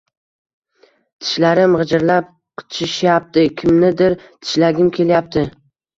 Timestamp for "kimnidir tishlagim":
3.61-4.91